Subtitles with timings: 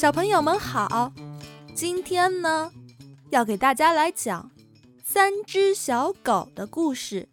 [0.00, 1.12] 小朋友们好，
[1.74, 2.72] 今天呢，
[3.28, 4.50] 要给大家来讲
[5.04, 7.28] 三只小狗的故事。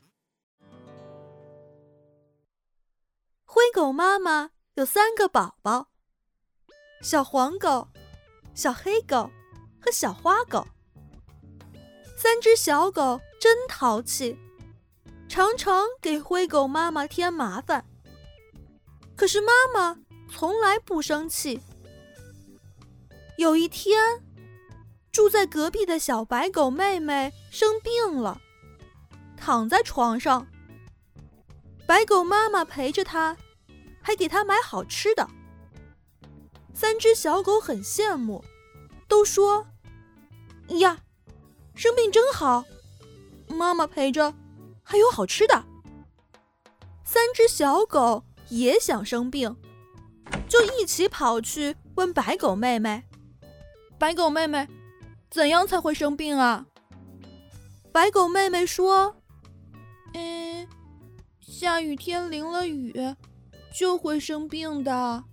[3.45, 5.87] 灰狗妈妈有三个宝宝：
[7.01, 7.87] 小黄狗、
[8.53, 9.31] 小黑狗
[9.79, 10.67] 和小花狗。
[12.17, 14.37] 三只小狗真淘气，
[15.29, 17.85] 常常给灰狗妈妈添麻烦。
[19.15, 19.97] 可是妈妈
[20.29, 21.61] 从来不生气。
[23.37, 24.01] 有一天，
[25.11, 28.41] 住在隔壁的小白狗妹妹生病了，
[29.37, 30.47] 躺在床上。
[31.85, 33.37] 白狗妈妈陪着她，
[34.01, 35.29] 还给她买好吃的。
[36.73, 38.43] 三只小狗很羡慕，
[39.07, 39.67] 都说
[40.79, 41.01] ：“呀，
[41.75, 42.65] 生病真好，
[43.47, 44.33] 妈妈陪着，
[44.81, 45.63] 还有好吃的。”
[47.05, 49.55] 三只小狗也想生病，
[50.49, 53.03] 就一起跑去问白狗妹妹。
[53.99, 54.67] 白狗妹妹，
[55.29, 56.65] 怎样才会生病啊？
[57.91, 59.15] 白狗妹妹说
[60.13, 60.67] ：“嗯，
[61.41, 62.93] 下雨天淋了雨
[63.75, 65.23] 就会生病的。”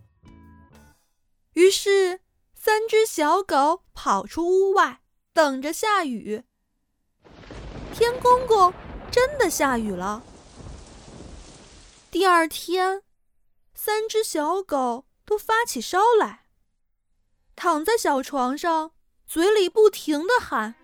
[1.52, 2.20] 于是，
[2.54, 5.02] 三只小狗跑出屋外，
[5.34, 6.44] 等着下雨。
[7.92, 8.72] 天公公
[9.10, 10.22] 真的下雨了。
[12.10, 13.02] 第二天，
[13.74, 16.43] 三只小狗都发起烧来。
[17.56, 18.90] 躺在小床上，
[19.26, 20.74] 嘴里不停的喊：“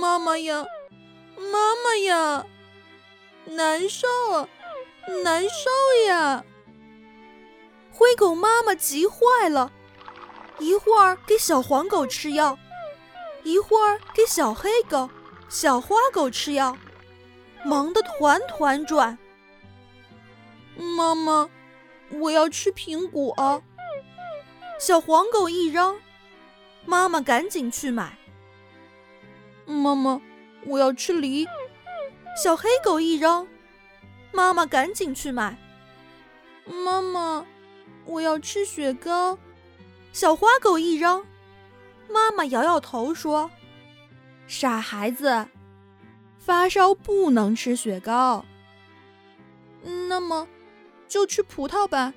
[0.00, 0.64] 妈妈呀，
[1.36, 2.46] 妈妈呀，
[3.46, 4.06] 难受，
[5.24, 5.70] 难受
[6.06, 6.44] 呀！”
[7.90, 9.72] 灰狗妈妈急坏了，
[10.58, 12.58] 一会儿给小黄狗吃药，
[13.42, 15.08] 一会儿给小黑狗、
[15.48, 16.76] 小花狗吃药，
[17.64, 19.18] 忙得团团转。
[20.76, 21.50] 妈妈，
[22.10, 23.62] 我要吃苹果。
[24.84, 25.96] 小黄狗一扔，
[26.84, 28.18] 妈妈赶紧去买。
[29.64, 30.20] 妈妈，
[30.66, 31.46] 我要吃梨。
[32.42, 33.46] 小黑狗一扔，
[34.32, 35.56] 妈妈赶紧去买。
[36.66, 37.46] 妈妈，
[38.06, 39.38] 我要吃雪糕。
[40.12, 41.24] 小花狗一扔，
[42.10, 43.48] 妈妈摇摇头说
[44.48, 45.46] ：“傻孩子，
[46.38, 48.44] 发烧不能吃雪糕。
[50.08, 50.48] 那么，
[51.06, 52.12] 就吃葡萄吧。”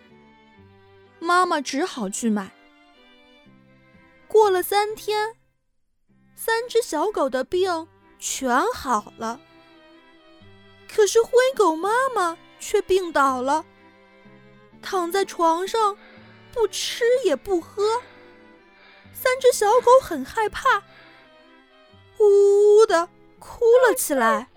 [1.18, 2.52] 妈妈只好去买。
[4.36, 5.38] 过了三天，
[6.36, 7.88] 三只小狗的病
[8.20, 9.40] 全好了。
[10.94, 13.64] 可是灰狗妈妈却病倒了，
[14.82, 15.98] 躺在床上，
[16.52, 18.02] 不吃也不喝。
[19.14, 20.84] 三只小狗很害怕，
[22.20, 23.08] 呜呜的
[23.40, 24.50] 哭了起来。